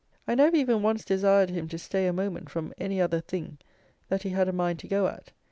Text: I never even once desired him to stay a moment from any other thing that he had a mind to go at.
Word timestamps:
I 0.27 0.33
never 0.33 0.57
even 0.57 0.81
once 0.81 1.05
desired 1.05 1.51
him 1.51 1.67
to 1.67 1.77
stay 1.77 2.07
a 2.07 2.11
moment 2.11 2.49
from 2.49 2.73
any 2.79 2.99
other 2.99 3.21
thing 3.21 3.59
that 4.09 4.23
he 4.23 4.29
had 4.29 4.47
a 4.47 4.51
mind 4.51 4.79
to 4.79 4.87
go 4.87 5.05
at. 5.05 5.31